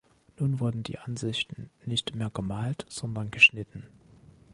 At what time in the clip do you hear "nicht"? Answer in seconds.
1.85-2.15